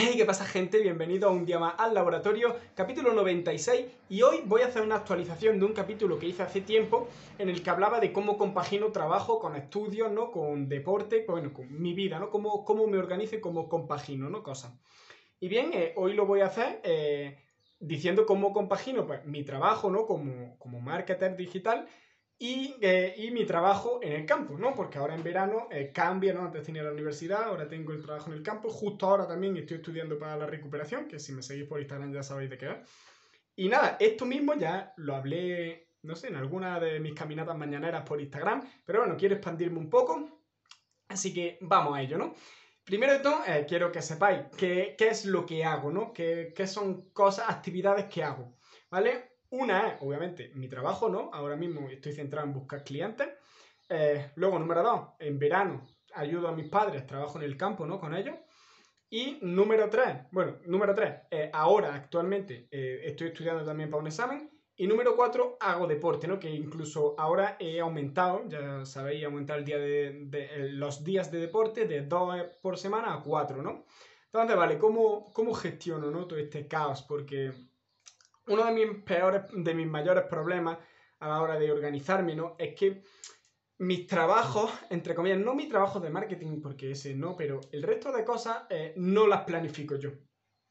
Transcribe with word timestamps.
Hey, 0.00 0.14
¿qué 0.16 0.24
pasa 0.24 0.44
gente? 0.44 0.80
Bienvenido 0.80 1.28
a 1.28 1.32
un 1.32 1.44
día 1.44 1.58
más 1.58 1.74
al 1.76 1.92
laboratorio, 1.92 2.54
capítulo 2.76 3.12
96 3.14 3.84
y 4.08 4.22
hoy 4.22 4.42
voy 4.44 4.62
a 4.62 4.66
hacer 4.66 4.82
una 4.82 4.94
actualización 4.94 5.58
de 5.58 5.64
un 5.64 5.72
capítulo 5.72 6.20
que 6.20 6.26
hice 6.26 6.44
hace 6.44 6.60
tiempo 6.60 7.08
en 7.36 7.48
el 7.48 7.64
que 7.64 7.70
hablaba 7.70 7.98
de 7.98 8.12
cómo 8.12 8.38
compagino 8.38 8.92
trabajo 8.92 9.40
con 9.40 9.56
estudios, 9.56 10.12
¿no? 10.12 10.30
Con 10.30 10.68
deporte, 10.68 11.24
bueno, 11.26 11.52
con 11.52 11.82
mi 11.82 11.94
vida, 11.94 12.20
¿no? 12.20 12.30
Cómo, 12.30 12.64
cómo 12.64 12.86
me 12.86 12.96
organizo 12.96 13.34
y 13.34 13.40
cómo 13.40 13.68
compagino, 13.68 14.30
¿no? 14.30 14.44
Cosas. 14.44 14.72
Y 15.40 15.48
bien, 15.48 15.72
eh, 15.74 15.94
hoy 15.96 16.14
lo 16.14 16.26
voy 16.26 16.42
a 16.42 16.46
hacer 16.46 16.80
eh, 16.84 17.36
diciendo 17.80 18.24
cómo 18.24 18.52
compagino 18.52 19.04
pues, 19.04 19.24
mi 19.24 19.42
trabajo, 19.42 19.90
¿no? 19.90 20.06
Como, 20.06 20.56
como 20.60 20.80
marketer 20.80 21.36
digital 21.36 21.88
y, 22.40 22.76
eh, 22.80 23.14
y, 23.16 23.32
mi 23.32 23.44
trabajo 23.44 23.98
en 24.00 24.12
el 24.12 24.24
campo, 24.24 24.56
¿no? 24.56 24.72
Porque 24.72 24.98
ahora 24.98 25.16
en 25.16 25.24
verano 25.24 25.66
eh, 25.72 25.90
cambia, 25.92 26.32
¿no? 26.32 26.42
Antes 26.42 26.62
tenía 26.62 26.84
la 26.84 26.92
universidad, 26.92 27.44
ahora 27.44 27.66
tengo 27.66 27.92
el 27.92 28.00
trabajo 28.00 28.30
en 28.30 28.36
el 28.36 28.44
campo, 28.44 28.70
justo 28.70 29.06
ahora 29.06 29.26
también 29.26 29.56
estoy 29.56 29.78
estudiando 29.78 30.18
para 30.18 30.36
la 30.36 30.46
recuperación, 30.46 31.08
que 31.08 31.18
si 31.18 31.32
me 31.32 31.42
seguís 31.42 31.66
por 31.66 31.80
Instagram 31.80 32.12
ya 32.12 32.22
sabéis 32.22 32.50
de 32.50 32.58
qué 32.58 32.70
es. 32.70 32.76
Y 33.56 33.68
nada, 33.68 33.96
esto 33.98 34.24
mismo 34.24 34.54
ya 34.54 34.92
lo 34.98 35.16
hablé, 35.16 35.88
no 36.02 36.14
sé, 36.14 36.28
en 36.28 36.36
alguna 36.36 36.78
de 36.78 37.00
mis 37.00 37.12
caminatas 37.12 37.56
mañaneras 37.56 38.04
por 38.04 38.20
Instagram, 38.20 38.62
pero 38.84 39.00
bueno, 39.00 39.16
quiero 39.16 39.34
expandirme 39.34 39.78
un 39.78 39.90
poco, 39.90 40.44
así 41.08 41.34
que 41.34 41.58
vamos 41.60 41.96
a 41.96 42.02
ello, 42.02 42.18
¿no? 42.18 42.34
Primero 42.84 43.14
de 43.14 43.18
todo, 43.18 43.42
eh, 43.48 43.66
quiero 43.68 43.90
que 43.90 44.00
sepáis 44.00 44.42
qué, 44.56 44.94
qué, 44.96 45.08
es 45.08 45.24
lo 45.24 45.44
que 45.44 45.64
hago, 45.64 45.90
¿no? 45.90 46.12
Qué, 46.12 46.52
qué 46.54 46.68
son 46.68 47.10
cosas, 47.10 47.50
actividades 47.50 48.06
que 48.06 48.22
hago, 48.22 48.56
¿vale? 48.90 49.27
Una 49.50 49.88
es, 49.88 49.94
obviamente, 50.02 50.50
mi 50.54 50.68
trabajo, 50.68 51.08
¿no? 51.08 51.30
Ahora 51.32 51.56
mismo 51.56 51.88
estoy 51.88 52.12
centrado 52.12 52.46
en 52.46 52.52
buscar 52.52 52.84
clientes. 52.84 53.28
Eh, 53.88 54.32
luego, 54.34 54.58
número 54.58 54.82
dos, 54.82 55.08
en 55.18 55.38
verano 55.38 55.86
ayudo 56.14 56.48
a 56.48 56.52
mis 56.52 56.68
padres, 56.68 57.06
trabajo 57.06 57.38
en 57.38 57.44
el 57.44 57.56
campo, 57.56 57.86
¿no? 57.86 57.98
Con 57.98 58.14
ellos. 58.14 58.34
Y 59.10 59.38
número 59.40 59.88
tres, 59.88 60.26
bueno, 60.32 60.58
número 60.66 60.94
tres, 60.94 61.14
eh, 61.30 61.50
ahora 61.52 61.94
actualmente 61.94 62.68
eh, 62.70 63.00
estoy 63.04 63.28
estudiando 63.28 63.64
también 63.64 63.90
para 63.90 64.02
un 64.02 64.06
examen. 64.06 64.50
Y 64.76 64.86
número 64.86 65.16
cuatro, 65.16 65.56
hago 65.60 65.88
deporte, 65.88 66.28
¿no? 66.28 66.38
Que 66.38 66.50
incluso 66.50 67.16
ahora 67.18 67.56
he 67.58 67.80
aumentado, 67.80 68.46
ya 68.48 68.84
sabéis, 68.84 69.22
he 69.22 69.24
aumentado 69.24 69.58
el 69.58 69.64
día 69.64 69.78
de, 69.78 70.26
de, 70.26 70.68
los 70.70 71.02
días 71.02 71.32
de 71.32 71.40
deporte 71.40 71.86
de 71.86 72.02
dos 72.02 72.36
por 72.62 72.78
semana 72.78 73.14
a 73.14 73.22
cuatro, 73.22 73.60
¿no? 73.60 73.86
Entonces, 74.26 74.56
vale, 74.56 74.78
¿cómo, 74.78 75.32
cómo 75.32 75.54
gestiono 75.54 76.10
¿no? 76.10 76.26
todo 76.26 76.38
este 76.38 76.68
caos? 76.68 77.02
Porque 77.02 77.52
uno 78.48 78.64
de 78.64 78.72
mis 78.72 79.02
peores, 79.04 79.42
de 79.52 79.74
mis 79.74 79.86
mayores 79.86 80.24
problemas 80.24 80.78
a 81.20 81.28
la 81.28 81.42
hora 81.42 81.58
de 81.58 81.70
organizarme, 81.72 82.34
¿no? 82.34 82.56
Es 82.58 82.74
que 82.74 83.02
mis 83.78 84.06
trabajos, 84.06 84.72
entre 84.90 85.14
comillas, 85.14 85.38
no 85.38 85.54
mi 85.54 85.68
trabajo 85.68 86.00
de 86.00 86.10
marketing, 86.10 86.60
porque 86.60 86.92
ese 86.92 87.14
no, 87.14 87.36
pero 87.36 87.60
el 87.72 87.82
resto 87.82 88.12
de 88.12 88.24
cosas 88.24 88.64
eh, 88.70 88.92
no 88.96 89.26
las 89.26 89.44
planifico 89.44 89.96
yo, 89.96 90.10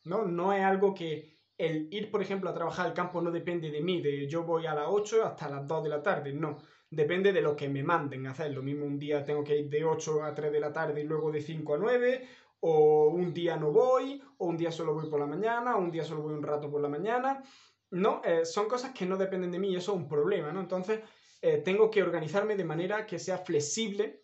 ¿no? 0.06 0.26
No 0.26 0.54
es 0.54 0.64
algo 0.64 0.94
que 0.94 1.38
el 1.58 1.88
ir, 1.92 2.12
por 2.12 2.22
ejemplo, 2.22 2.50
a 2.50 2.54
trabajar 2.54 2.86
al 2.86 2.94
campo 2.94 3.22
no 3.22 3.32
depende 3.32 3.72
de 3.72 3.82
mí, 3.82 4.02
de 4.02 4.28
yo 4.28 4.44
voy 4.44 4.66
a 4.66 4.76
las 4.76 4.88
8 4.90 5.26
hasta 5.26 5.50
las 5.50 5.68
2 5.68 5.84
de 5.84 5.90
la 5.90 6.04
tarde, 6.04 6.34
no. 6.34 6.58
Depende 6.90 7.34
de 7.34 7.42
lo 7.42 7.56
que 7.56 7.68
me 7.68 7.84
manden 7.84 8.28
a 8.28 8.32
hacer. 8.32 8.52
Lo 8.52 8.62
mismo 8.62 8.86
un 8.86 8.98
día 8.98 9.26
tengo 9.26 9.44
que 9.44 9.58
ir 9.58 9.70
de 9.70 9.84
8 9.84 10.24
a 10.24 10.34
3 10.34 10.52
de 10.52 10.60
la 10.60 10.72
tarde 10.72 11.02
y 11.02 11.04
luego 11.04 11.32
de 11.32 11.42
5 11.42 11.74
a 11.74 11.78
9, 11.78 12.28
o 12.60 13.08
un 13.08 13.34
día 13.34 13.58
no 13.58 13.72
voy, 13.72 14.22
o 14.38 14.46
un 14.48 14.58
día 14.58 14.72
solo 14.72 14.94
voy 14.94 15.10
por 15.10 15.20
la 15.20 15.26
mañana, 15.26 15.76
o 15.76 15.80
un 15.80 15.92
día 15.92 16.04
solo 16.04 16.22
voy 16.22 16.34
un 16.34 16.44
rato 16.44 16.70
por 16.70 16.82
la 16.82 16.90
mañana. 16.90 17.44
No, 17.92 18.22
eh, 18.24 18.46
son 18.46 18.68
cosas 18.68 18.92
que 18.94 19.06
no 19.06 19.18
dependen 19.18 19.52
de 19.52 19.60
mí 19.60 19.70
y 19.70 19.76
eso 19.78 19.94
es 19.94 19.98
un 19.98 20.08
problema, 20.08 20.52
¿no? 20.52 20.60
Entonces, 20.60 21.02
eh, 21.42 21.58
tengo 21.58 21.90
que 21.90 22.04
organizarme 22.04 22.56
de 22.56 22.66
manera 22.66 23.06
que 23.06 23.20
sea 23.20 23.38
flexible 23.38 24.24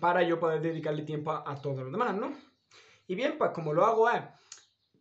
para 0.00 0.22
yo 0.22 0.38
poder 0.38 0.60
dedicarle 0.60 1.02
tiempo 1.02 1.30
a, 1.30 1.50
a 1.50 1.60
todo 1.60 1.84
lo 1.84 1.90
demás, 1.90 2.14
¿no? 2.14 2.34
Y 3.06 3.14
bien, 3.14 3.38
pues 3.38 3.52
como 3.52 3.72
lo 3.72 3.86
hago 3.86 4.10
es, 4.10 4.22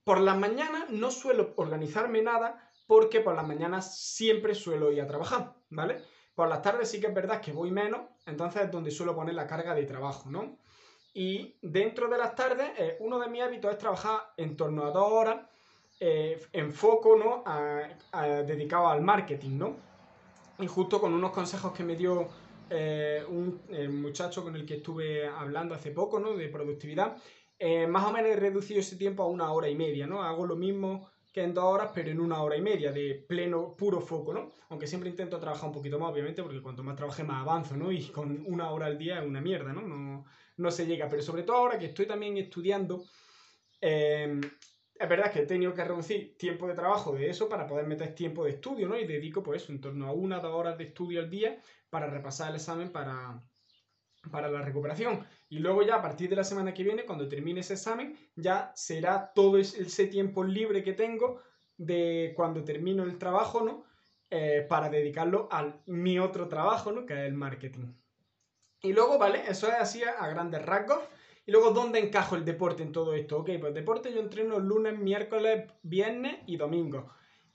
por 0.04 0.22
las 0.22 0.38
mañanas 0.38 0.90
no 0.90 1.10
suelo 1.12 1.54
organizarme 1.58 2.22
nada 2.22 2.72
porque 2.88 3.22
por 3.22 3.36
las 3.36 3.48
mañanas 3.48 4.00
siempre 4.00 4.54
suelo 4.54 4.92
ir 4.92 5.02
a 5.02 5.08
trabajar, 5.08 5.56
¿vale? 5.70 6.02
Por 6.36 6.48
las 6.48 6.62
tardes 6.62 6.90
sí 6.90 7.00
que 7.00 7.08
es 7.08 7.14
verdad 7.14 7.42
que 7.42 7.52
voy 7.52 7.72
menos, 7.72 8.02
entonces 8.26 8.64
es 8.64 8.72
donde 8.72 8.92
suelo 8.92 9.16
poner 9.16 9.34
la 9.34 9.48
carga 9.48 9.74
de 9.74 9.86
trabajo, 9.86 10.30
¿no? 10.30 10.60
Y 11.16 11.56
dentro 11.64 12.08
de 12.08 12.18
las 12.20 12.36
tardes, 12.36 12.70
eh, 12.78 12.98
uno 13.00 13.18
de 13.18 13.28
mis 13.30 13.42
hábitos 13.42 13.72
es 13.72 13.80
trabajar 13.80 14.20
en 14.38 14.56
torno 14.56 14.86
a 14.86 14.92
dos 14.92 15.12
horas 15.12 15.38
eh, 16.00 16.40
enfoco 16.52 17.16
¿no? 17.18 17.44
A, 17.46 18.28
dedicado 18.46 18.90
al 18.90 19.02
marketing, 19.02 19.58
¿no? 19.58 19.78
Y 20.60 20.68
justo 20.68 21.02
con 21.02 21.14
unos 21.14 21.32
consejos 21.32 21.74
que 21.74 21.84
me 21.84 21.96
dio 21.96 22.28
eh, 22.70 23.24
un 23.28 23.60
muchacho 24.02 24.44
con 24.44 24.56
el 24.56 24.66
que 24.66 24.76
estuve 24.76 25.28
hablando 25.28 25.74
hace 25.74 25.92
poco, 25.92 26.20
¿no? 26.20 26.36
De 26.36 26.50
productividad, 26.50 27.18
eh, 27.58 27.88
más 27.88 28.06
o 28.06 28.12
menos 28.12 28.32
he 28.32 28.36
reducido 28.36 28.80
ese 28.80 28.98
tiempo 28.98 29.24
a 29.24 29.28
una 29.28 29.52
hora 29.52 29.70
y 29.70 29.76
media, 29.76 30.06
¿no? 30.06 30.22
Hago 30.22 30.46
lo 30.46 30.56
mismo 30.56 31.10
que 31.32 31.44
en 31.44 31.54
dos 31.54 31.66
horas, 31.66 31.92
pero 31.94 32.12
en 32.12 32.20
una 32.20 32.42
hora 32.42 32.56
y 32.58 32.62
media, 32.62 32.92
de 32.92 33.26
pleno, 33.28 33.76
puro 33.76 34.02
foco, 34.02 34.34
¿no? 34.34 34.52
Aunque 34.70 34.88
siempre 34.88 35.10
intento 35.10 35.40
trabajar 35.40 35.68
un 35.68 35.74
poquito 35.74 36.00
más, 36.00 36.12
obviamente, 36.12 36.44
porque 36.44 36.62
cuanto 36.62 36.84
más 36.84 36.96
trabaje, 36.96 37.24
más 37.24 37.42
avanzo, 37.42 37.76
¿no? 37.76 37.92
Y 37.92 38.08
con 38.08 38.44
una 38.48 38.72
hora 38.72 38.88
al 38.88 38.98
día 38.98 39.20
es 39.20 39.26
una 39.26 39.42
mierda, 39.42 39.74
¿no? 39.74 39.82
No, 39.82 40.26
no 40.58 40.72
se 40.72 40.86
llega. 40.86 41.10
Pero 41.10 41.22
sobre 41.22 41.44
todo 41.44 41.58
ahora 41.58 41.80
que 41.80 41.88
estoy 41.88 42.06
también 42.06 42.38
estudiando, 42.38 43.06
eh, 43.82 44.40
es 44.98 45.10
verdad 45.10 45.32
que 45.32 45.42
he 45.42 45.46
tenido 45.46 45.74
que 45.74 45.84
reducir 45.84 46.38
tiempo 46.38 46.68
de 46.68 46.74
trabajo 46.74 47.14
de 47.14 47.30
eso 47.30 47.50
para 47.50 47.68
poder 47.68 47.86
meter 47.86 48.16
tiempo 48.16 48.46
de 48.46 48.52
estudio, 48.52 48.88
¿no? 48.88 48.98
Y 48.98 49.06
dedico, 49.06 49.44
pues, 49.44 49.70
en 49.70 49.82
torno 49.82 50.08
a 50.08 50.14
una 50.14 50.40
o 50.40 50.42
dos 50.42 50.56
horas 50.56 50.78
de 50.78 50.86
estudio 50.86 51.20
al 51.20 51.30
día 51.30 51.60
para 51.90 52.08
repasar 52.08 52.50
el 52.50 52.56
examen 52.56 52.92
para, 52.92 53.44
para 54.32 54.50
la 54.50 54.62
recuperación. 54.62 55.26
Y 55.50 55.60
luego 55.60 55.84
ya 55.84 55.96
a 55.96 56.02
partir 56.02 56.30
de 56.30 56.38
la 56.38 56.46
semana 56.46 56.74
que 56.74 56.84
viene, 56.84 57.06
cuando 57.06 57.28
termine 57.28 57.60
ese 57.60 57.74
examen, 57.74 58.18
ya 58.36 58.72
será 58.76 59.34
todo 59.34 59.58
ese 59.58 60.08
tiempo 60.08 60.44
libre 60.44 60.84
que 60.84 60.94
tengo 60.94 61.42
de 61.78 62.34
cuando 62.36 62.64
termino 62.64 63.04
el 63.04 63.18
trabajo, 63.18 63.64
¿no? 63.64 63.84
Eh, 64.30 64.66
para 64.68 64.90
dedicarlo 64.90 65.48
a 65.52 65.82
mi 65.88 66.20
otro 66.20 66.48
trabajo, 66.48 66.92
¿no? 66.92 67.06
Que 67.06 67.14
es 67.14 67.28
el 67.28 67.34
marketing. 67.34 67.94
Y 68.86 68.94
luego, 68.94 69.18
¿vale? 69.18 69.44
Eso 69.48 69.68
es 69.68 69.74
así 69.74 70.04
a 70.04 70.28
grandes 70.28 70.64
rasgos. 70.64 71.00
Y 71.48 71.52
luego, 71.52 71.72
¿dónde 71.72 72.00
encajo 72.00 72.36
el 72.36 72.46
deporte 72.46 72.84
en 72.84 72.92
todo 72.92 73.16
esto? 73.16 73.40
Ok, 73.40 73.50
pues 73.60 73.74
deporte 73.74 74.14
yo 74.14 74.20
entreno 74.20 74.60
lunes, 74.60 74.98
miércoles, 74.98 75.72
viernes 75.82 76.38
y 76.46 76.56
domingo. 76.56 77.10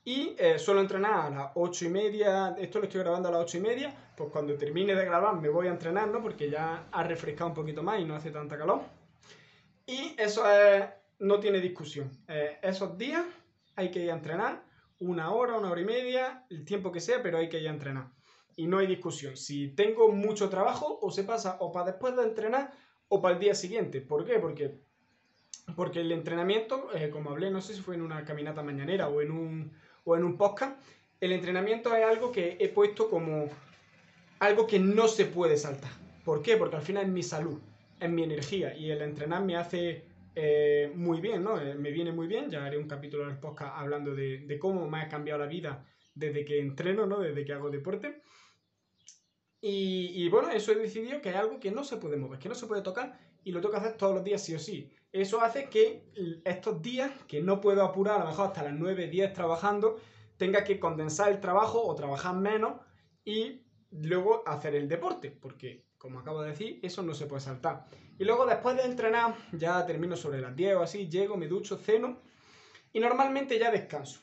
Y 0.04 0.34
eh, 0.38 0.58
suelo 0.58 0.80
entrenar 0.80 1.26
a 1.26 1.30
las 1.30 1.50
ocho 1.54 1.84
y 1.84 1.88
media, 1.88 2.56
esto 2.58 2.78
lo 2.78 2.86
estoy 2.86 3.02
grabando 3.02 3.28
a 3.28 3.32
las 3.32 3.42
ocho 3.42 3.58
y 3.58 3.60
media, 3.60 3.94
pues 4.16 4.30
cuando 4.32 4.56
termine 4.56 4.94
de 4.94 5.04
grabar 5.04 5.36
me 5.40 5.48
voy 5.48 5.68
a 5.68 5.70
entrenar, 5.70 6.08
¿no? 6.08 6.20
Porque 6.20 6.50
ya 6.50 6.88
ha 6.90 7.02
refrescado 7.04 7.50
un 7.50 7.54
poquito 7.54 7.82
más 7.82 8.00
y 8.00 8.04
no 8.04 8.16
hace 8.16 8.32
tanta 8.32 8.58
calor. 8.58 8.80
Y 9.86 10.14
eso 10.18 10.50
es, 10.50 10.84
no 11.20 11.38
tiene 11.38 11.60
discusión. 11.60 12.10
Eh, 12.26 12.58
esos 12.62 12.98
días 12.98 13.24
hay 13.76 13.92
que 13.92 14.00
ir 14.00 14.10
a 14.10 14.14
entrenar, 14.14 14.64
una 14.98 15.30
hora, 15.30 15.58
una 15.58 15.70
hora 15.70 15.80
y 15.80 15.84
media, 15.84 16.44
el 16.50 16.64
tiempo 16.64 16.90
que 16.90 17.00
sea, 17.00 17.22
pero 17.22 17.38
hay 17.38 17.48
que 17.48 17.60
ir 17.60 17.68
a 17.68 17.72
entrenar. 17.72 18.08
Y 18.60 18.66
no 18.66 18.76
hay 18.76 18.86
discusión. 18.86 19.38
Si 19.38 19.68
tengo 19.68 20.12
mucho 20.12 20.50
trabajo, 20.50 20.98
o 21.00 21.10
se 21.10 21.24
pasa 21.24 21.56
o 21.60 21.72
para 21.72 21.92
después 21.92 22.14
de 22.14 22.24
entrenar 22.24 22.70
o 23.08 23.22
para 23.22 23.32
el 23.32 23.40
día 23.40 23.54
siguiente. 23.54 24.02
¿Por 24.02 24.26
qué? 24.26 24.38
Porque, 24.38 24.74
porque 25.74 26.02
el 26.02 26.12
entrenamiento, 26.12 26.90
eh, 26.94 27.08
como 27.08 27.30
hablé, 27.30 27.50
no 27.50 27.62
sé 27.62 27.72
si 27.72 27.80
fue 27.80 27.94
en 27.94 28.02
una 28.02 28.22
caminata 28.26 28.62
mañanera 28.62 29.08
o 29.08 29.22
en, 29.22 29.30
un, 29.30 29.72
o 30.04 30.14
en 30.14 30.24
un 30.24 30.36
podcast, 30.36 30.78
el 31.22 31.32
entrenamiento 31.32 31.96
es 31.96 32.04
algo 32.04 32.30
que 32.32 32.58
he 32.60 32.68
puesto 32.68 33.08
como 33.08 33.48
algo 34.40 34.66
que 34.66 34.78
no 34.78 35.08
se 35.08 35.24
puede 35.24 35.56
saltar. 35.56 35.92
¿Por 36.22 36.42
qué? 36.42 36.58
Porque 36.58 36.76
al 36.76 36.82
final 36.82 37.04
es 37.06 37.10
mi 37.10 37.22
salud, 37.22 37.58
es 37.98 38.10
mi 38.10 38.24
energía 38.24 38.76
y 38.76 38.90
el 38.90 39.00
entrenar 39.00 39.42
me 39.42 39.56
hace 39.56 40.04
eh, 40.34 40.92
muy 40.94 41.22
bien, 41.22 41.42
¿no? 41.42 41.58
Eh, 41.58 41.76
me 41.76 41.92
viene 41.92 42.12
muy 42.12 42.26
bien, 42.26 42.50
ya 42.50 42.66
haré 42.66 42.76
un 42.76 42.86
capítulo 42.86 43.26
del 43.26 43.38
podcast 43.38 43.72
hablando 43.74 44.14
de, 44.14 44.40
de, 44.40 44.58
cómo 44.58 44.86
me 44.86 45.00
ha 45.00 45.08
cambiado 45.08 45.40
la 45.40 45.46
vida 45.46 45.86
desde 46.14 46.44
que 46.44 46.60
entreno, 46.60 47.06
¿no? 47.06 47.20
Desde 47.20 47.42
que 47.42 47.54
hago 47.54 47.70
deporte. 47.70 48.20
Y, 49.62 50.26
bueno, 50.30 50.50
eso 50.50 50.72
he 50.72 50.76
decidido 50.76 51.20
que 51.20 51.28
es 51.28 51.36
algo 51.36 51.60
que 51.60 51.70
no 51.70 51.84
se 51.84 51.98
puede 51.98 52.16
mover, 52.16 52.38
que 52.38 52.48
no 52.48 52.54
se 52.54 52.66
puede 52.66 52.82
tocar 52.82 53.18
y 53.44 53.52
lo 53.52 53.60
tengo 53.60 53.72
que 53.72 53.80
hacer 53.80 53.96
todos 53.96 54.14
los 54.14 54.24
días 54.24 54.42
sí 54.42 54.54
o 54.54 54.58
sí. 54.58 54.90
Eso 55.12 55.42
hace 55.42 55.68
que 55.68 56.04
estos 56.44 56.80
días, 56.80 57.10
que 57.26 57.42
no 57.42 57.60
puedo 57.60 57.82
apurar 57.82 58.16
a 58.16 58.24
lo 58.24 58.30
mejor 58.30 58.48
hasta 58.48 58.62
las 58.62 58.74
9, 58.74 59.08
10 59.08 59.32
trabajando, 59.34 60.00
tenga 60.36 60.64
que 60.64 60.80
condensar 60.80 61.30
el 61.30 61.40
trabajo 61.40 61.82
o 61.82 61.94
trabajar 61.94 62.36
menos 62.36 62.80
y 63.24 63.62
luego 63.90 64.42
hacer 64.46 64.74
el 64.74 64.88
deporte, 64.88 65.30
porque 65.30 65.84
como 65.98 66.20
acabo 66.20 66.40
de 66.40 66.50
decir, 66.50 66.80
eso 66.82 67.02
no 67.02 67.12
se 67.12 67.26
puede 67.26 67.42
saltar. 67.42 67.84
Y 68.18 68.24
luego 68.24 68.46
después 68.46 68.76
de 68.76 68.84
entrenar, 68.84 69.36
ya 69.52 69.84
termino 69.84 70.16
sobre 70.16 70.40
las 70.40 70.56
10 70.56 70.76
o 70.76 70.82
así, 70.82 71.08
llego, 71.08 71.36
me 71.36 71.48
ducho, 71.48 71.76
ceno 71.76 72.18
y 72.92 73.00
normalmente 73.00 73.58
ya 73.58 73.70
descanso. 73.70 74.20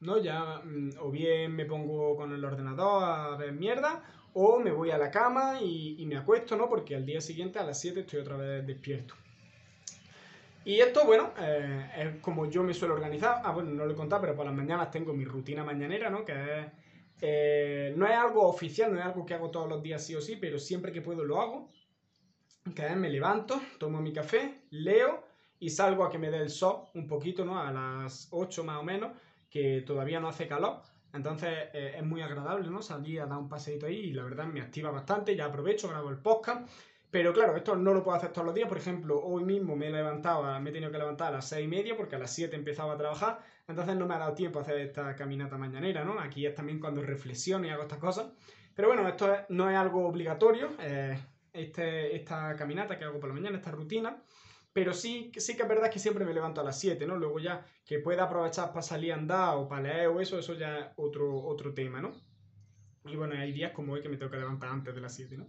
¿no? 0.00 0.18
Ya 0.18 0.60
mm, 0.64 0.90
o 1.00 1.10
bien 1.10 1.54
me 1.54 1.64
pongo 1.64 2.16
con 2.16 2.32
el 2.32 2.44
ordenador 2.44 3.02
a 3.04 3.36
ver 3.36 3.52
mierda 3.52 4.02
o 4.38 4.58
me 4.58 4.70
voy 4.70 4.90
a 4.90 4.98
la 4.98 5.10
cama 5.10 5.62
y, 5.62 6.04
me 6.04 6.18
acuesto, 6.18 6.56
¿no? 6.56 6.68
Porque 6.68 6.94
al 6.94 7.06
día 7.06 7.22
siguiente 7.22 7.58
a 7.58 7.64
las 7.64 7.80
7 7.80 8.00
estoy 8.00 8.20
otra 8.20 8.36
vez 8.36 8.66
despierto. 8.66 9.14
Y 10.62 10.78
esto, 10.78 11.06
bueno, 11.06 11.32
eh, 11.40 11.90
es 11.96 12.20
como 12.20 12.44
yo 12.44 12.62
me 12.62 12.74
suelo 12.74 12.92
organizar. 12.92 13.40
Ah, 13.42 13.52
bueno, 13.52 13.70
no 13.70 13.86
lo 13.86 13.92
he 13.92 13.96
contado, 13.96 14.20
pero 14.20 14.36
por 14.36 14.44
las 14.44 14.54
mañanas 14.54 14.90
tengo 14.90 15.14
mi 15.14 15.24
rutina 15.24 15.64
mañanera, 15.64 16.10
¿no? 16.10 16.22
Que 16.22 16.32
es, 16.32 16.66
eh, 17.22 17.94
no 17.96 18.06
es 18.06 18.12
algo 18.12 18.46
oficial, 18.46 18.92
no 18.92 18.98
es 18.98 19.06
algo 19.06 19.24
que 19.24 19.32
hago 19.32 19.50
todos 19.50 19.70
los 19.70 19.82
días 19.82 20.04
sí 20.04 20.14
o 20.14 20.20
sí, 20.20 20.36
pero 20.36 20.58
siempre 20.58 20.92
que 20.92 21.00
puedo 21.00 21.24
lo 21.24 21.40
hago. 21.40 21.70
Que 22.74 22.88
es, 22.88 22.96
me 22.96 23.08
levanto, 23.08 23.58
tomo 23.78 24.02
mi 24.02 24.12
café, 24.12 24.64
leo 24.68 25.24
y 25.58 25.70
salgo 25.70 26.04
a 26.04 26.10
que 26.10 26.18
me 26.18 26.30
dé 26.30 26.42
el 26.42 26.50
sol 26.50 26.88
un 26.92 27.06
poquito, 27.06 27.46
¿no? 27.46 27.58
A 27.58 27.72
las 27.72 28.28
8 28.32 28.64
más 28.64 28.76
o 28.76 28.82
menos, 28.82 29.12
que 29.48 29.80
todavía 29.80 30.20
no 30.20 30.28
hace 30.28 30.46
calor. 30.46 30.82
Entonces 31.16 31.50
eh, 31.72 31.94
es 31.96 32.04
muy 32.04 32.22
agradable, 32.22 32.70
¿no? 32.70 32.82
Salir 32.82 33.20
a 33.20 33.26
dar 33.26 33.38
un 33.38 33.48
paseito 33.48 33.86
ahí 33.86 33.96
y 33.96 34.12
la 34.12 34.24
verdad 34.24 34.46
me 34.46 34.60
activa 34.60 34.90
bastante. 34.90 35.34
Ya 35.34 35.46
aprovecho, 35.46 35.88
grabo 35.88 36.10
el 36.10 36.18
podcast. 36.18 36.68
Pero 37.10 37.32
claro, 37.32 37.56
esto 37.56 37.76
no 37.76 37.94
lo 37.94 38.02
puedo 38.02 38.16
hacer 38.16 38.32
todos 38.32 38.46
los 38.46 38.54
días. 38.54 38.68
Por 38.68 38.78
ejemplo, 38.78 39.20
hoy 39.22 39.44
mismo 39.44 39.74
me 39.74 39.86
he 39.86 39.90
levantado, 39.90 40.60
me 40.60 40.70
he 40.70 40.72
tenido 40.72 40.90
que 40.92 40.98
levantar 40.98 41.28
a 41.28 41.36
las 41.36 41.48
6 41.48 41.64
y 41.64 41.68
media 41.68 41.96
porque 41.96 42.16
a 42.16 42.18
las 42.18 42.32
7 42.32 42.54
empezaba 42.54 42.94
a 42.94 42.96
trabajar. 42.96 43.40
Entonces 43.68 43.96
no 43.96 44.06
me 44.06 44.14
ha 44.14 44.18
dado 44.18 44.34
tiempo 44.34 44.58
a 44.58 44.62
hacer 44.62 44.78
esta 44.78 45.14
caminata 45.16 45.56
mañanera, 45.56 46.04
¿no? 46.04 46.20
Aquí 46.20 46.46
es 46.46 46.54
también 46.54 46.78
cuando 46.78 47.02
reflexiono 47.02 47.66
y 47.66 47.70
hago 47.70 47.82
estas 47.82 47.98
cosas. 47.98 48.26
Pero 48.74 48.88
bueno, 48.88 49.08
esto 49.08 49.34
no 49.48 49.70
es 49.70 49.76
algo 49.76 50.06
obligatorio. 50.06 50.70
Eh, 50.80 51.18
este, 51.52 52.14
esta 52.14 52.54
caminata 52.56 52.98
que 52.98 53.04
hago 53.04 53.18
por 53.18 53.30
la 53.30 53.34
mañana, 53.34 53.56
esta 53.56 53.70
rutina. 53.70 54.22
Pero 54.76 54.92
sí, 54.92 55.32
sí 55.38 55.56
que 55.56 55.62
es 55.62 55.68
verdad 55.70 55.90
que 55.90 55.98
siempre 55.98 56.26
me 56.26 56.34
levanto 56.34 56.60
a 56.60 56.64
las 56.64 56.78
7, 56.78 57.06
¿no? 57.06 57.16
Luego 57.16 57.38
ya 57.38 57.64
que 57.86 57.98
pueda 57.98 58.24
aprovechar 58.24 58.74
para 58.74 58.82
salir 58.82 59.14
a 59.14 59.56
o 59.56 59.66
para 59.66 59.80
leer 59.80 60.08
o 60.08 60.20
eso, 60.20 60.38
eso 60.38 60.52
ya 60.52 60.78
es 60.78 60.86
otro, 60.96 61.34
otro 61.46 61.72
tema, 61.72 62.02
¿no? 62.02 62.12
Y 63.06 63.16
bueno, 63.16 63.36
hay 63.38 63.52
días 63.52 63.72
como 63.72 63.94
hoy 63.94 64.02
que 64.02 64.10
me 64.10 64.18
tengo 64.18 64.30
que 64.30 64.36
levantar 64.36 64.68
antes 64.68 64.94
de 64.94 65.00
las 65.00 65.14
7, 65.14 65.38
¿no? 65.38 65.48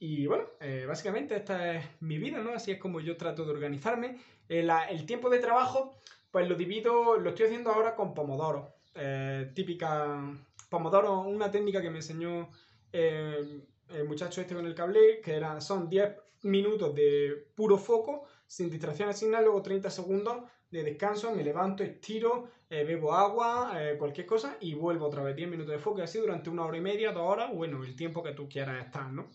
Y 0.00 0.26
bueno, 0.26 0.42
eh, 0.58 0.86
básicamente 0.88 1.36
esta 1.36 1.76
es 1.76 1.86
mi 2.00 2.18
vida, 2.18 2.38
¿no? 2.38 2.50
Así 2.50 2.72
es 2.72 2.80
como 2.80 2.98
yo 2.98 3.16
trato 3.16 3.44
de 3.44 3.52
organizarme. 3.52 4.18
Eh, 4.48 4.68
el 4.90 5.06
tiempo 5.06 5.30
de 5.30 5.38
trabajo, 5.38 5.96
pues 6.32 6.48
lo 6.48 6.56
divido, 6.56 7.16
lo 7.16 7.30
estoy 7.30 7.46
haciendo 7.46 7.70
ahora 7.70 7.94
con 7.94 8.12
Pomodoro. 8.12 8.74
Eh, 8.96 9.52
típica 9.54 10.20
Pomodoro, 10.68 11.20
una 11.20 11.48
técnica 11.48 11.80
que 11.80 11.90
me 11.90 11.98
enseñó 11.98 12.50
el 12.90 13.62
muchacho 14.08 14.40
este 14.40 14.56
con 14.56 14.66
el 14.66 14.74
cable, 14.74 15.20
que 15.22 15.36
era, 15.36 15.60
son 15.60 15.88
10 15.88 16.27
minutos 16.42 16.94
de 16.94 17.48
puro 17.54 17.78
foco 17.78 18.24
sin 18.46 18.70
distracciones, 18.70 19.18
sin 19.18 19.30
luego 19.30 19.62
30 19.62 19.90
segundos 19.90 20.44
de 20.70 20.82
descanso, 20.82 21.34
me 21.34 21.42
levanto, 21.42 21.82
estiro, 21.82 22.50
eh, 22.68 22.84
bebo 22.84 23.14
agua, 23.14 23.72
eh, 23.76 23.96
cualquier 23.98 24.26
cosa 24.26 24.56
y 24.60 24.74
vuelvo 24.74 25.06
otra 25.06 25.22
vez 25.22 25.34
10 25.36 25.48
minutos 25.48 25.72
de 25.72 25.78
foco 25.78 26.00
y 26.00 26.02
así 26.02 26.18
durante 26.18 26.50
una 26.50 26.64
hora 26.64 26.76
y 26.76 26.80
media, 26.80 27.12
dos 27.12 27.22
horas, 27.22 27.52
bueno, 27.52 27.82
el 27.84 27.96
tiempo 27.96 28.22
que 28.22 28.32
tú 28.32 28.48
quieras 28.48 28.84
estar, 28.84 29.10
¿no? 29.10 29.28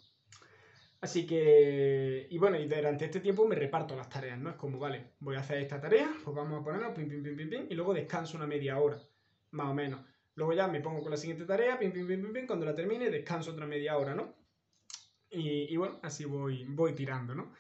Así 1.02 1.26
que, 1.28 2.28
y 2.30 2.38
bueno, 2.38 2.58
y 2.58 2.66
durante 2.66 3.06
este 3.06 3.20
tiempo 3.20 3.46
me 3.46 3.56
reparto 3.56 3.96
las 3.96 4.08
tareas, 4.08 4.40
¿no? 4.40 4.52
Es 4.52 4.56
como, 4.56 4.80
vale, 4.80 5.16
voy 5.20 5.36
a 5.36 5.40
hacer 5.40 5.58
esta 5.58 5.82
tarea, 5.82 6.10
pues 6.24 6.36
vamos 6.36 6.62
a 6.62 6.64
ponerlo, 6.64 6.94
pim, 6.94 7.10
pim, 7.10 7.22
pim, 7.22 7.36
pim, 7.36 7.50
pim, 7.50 7.68
y 7.70 7.74
luego 7.74 7.94
descanso 7.94 8.38
una 8.38 8.48
media 8.48 8.80
hora, 8.80 8.98
más 9.52 9.68
o 9.68 9.74
menos. 9.74 10.02
Luego 10.36 10.54
ya 10.54 10.68
me 10.68 10.80
pongo 10.80 11.02
con 11.02 11.12
la 11.12 11.18
siguiente 11.18 11.46
tarea, 11.46 11.78
pim, 11.78 11.92
pim, 11.92 12.08
pim, 12.08 12.22
pim, 12.22 12.34
pim, 12.34 12.48
cuando 12.48 12.66
la 12.66 12.74
termine, 12.74 13.10
descanso 13.10 13.52
otra 13.52 13.68
media 13.68 13.98
hora, 13.98 14.16
¿no? 14.16 14.34
Y, 15.34 15.76
bueno, 15.78 16.00
así 16.04 16.26
voy, 16.26 16.66
voy 16.66 16.94
tirando, 16.94 17.34
¿no? 17.34 17.54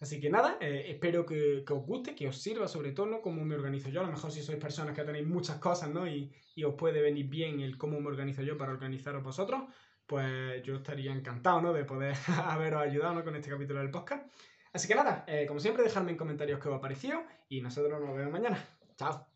Así 0.00 0.18
que 0.18 0.30
nada, 0.30 0.56
eh, 0.60 0.86
espero 0.88 1.26
que, 1.26 1.62
os 1.68 1.86
guste, 1.86 2.14
que 2.14 2.26
os 2.26 2.36
sirva 2.36 2.66
sobre 2.66 2.92
todo, 2.92 3.06
¿no? 3.06 3.20
Cómo 3.20 3.44
me 3.44 3.54
organizo 3.54 3.90
yo. 3.90 4.00
A 4.00 4.04
lo 4.04 4.12
mejor 4.12 4.32
si 4.32 4.42
sois 4.42 4.58
personas 4.58 4.94
que 4.94 5.04
tenéis 5.04 5.26
muchas 5.26 5.58
cosas, 5.58 5.90
¿no? 5.90 6.06
Y, 6.06 6.32
y 6.54 6.64
os 6.64 6.74
puede 6.74 7.02
venir 7.02 7.28
bien 7.28 7.60
el 7.60 7.76
cómo 7.76 8.00
me 8.00 8.08
organizo 8.08 8.42
yo 8.42 8.56
para 8.56 8.72
organizaros 8.72 9.22
vosotros, 9.22 9.62
pues 10.06 10.62
yo 10.62 10.76
estaría 10.76 11.12
encantado, 11.12 11.60
¿no? 11.60 11.72
De 11.72 11.84
poder 11.84 12.16
haberos 12.46 12.82
ayudado, 12.82 13.14
¿no? 13.14 13.24
Con 13.24 13.36
este 13.36 13.50
capítulo 13.50 13.80
del 13.80 13.90
podcast. 13.90 14.26
Así 14.72 14.88
que 14.88 14.94
nada, 14.94 15.24
eh, 15.26 15.46
como 15.46 15.60
siempre, 15.60 15.82
dejadme 15.82 16.12
en 16.12 16.16
comentarios 16.16 16.60
qué 16.60 16.68
os 16.68 16.76
ha 16.76 16.80
parecido 16.80 17.22
y 17.48 17.60
nosotros 17.60 18.00
nos 18.00 18.16
vemos 18.16 18.32
mañana. 18.32 18.64
Chao. 18.96 19.29